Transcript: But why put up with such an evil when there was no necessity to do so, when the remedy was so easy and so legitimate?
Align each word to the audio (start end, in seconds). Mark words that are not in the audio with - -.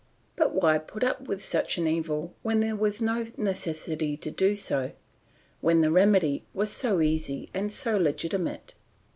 But 0.35 0.55
why 0.55 0.79
put 0.79 1.03
up 1.03 1.27
with 1.27 1.43
such 1.43 1.77
an 1.77 1.85
evil 1.85 2.33
when 2.41 2.59
there 2.59 2.75
was 2.75 3.03
no 3.03 3.23
necessity 3.37 4.17
to 4.17 4.31
do 4.31 4.55
so, 4.55 4.93
when 5.59 5.81
the 5.81 5.91
remedy 5.91 6.43
was 6.55 6.71
so 6.71 7.01
easy 7.01 7.51
and 7.53 7.71
so 7.71 7.97
legitimate? 7.97 8.73